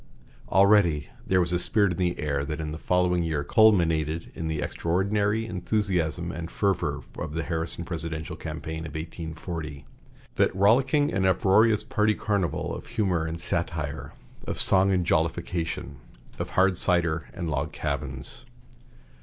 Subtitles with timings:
[0.49, 4.47] Already there was a spirit in the air that in the following year culminated in
[4.47, 9.85] the extraordinary enthusiasm and fervor of the Harrison presidential campaign of 1840,
[10.37, 14.13] that rollicking and uproarious party carnival of humor and satire,
[14.47, 15.97] of song and jollification,
[16.39, 18.47] of hard cider and log cabins.